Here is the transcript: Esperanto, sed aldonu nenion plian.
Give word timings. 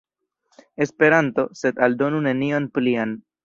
Esperanto, 0.85 1.47
sed 1.61 1.85
aldonu 1.89 2.25
nenion 2.31 2.69
plian. 2.79 3.19